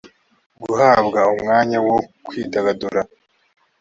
[0.63, 3.01] guhabwa umwanya wo kwidagadura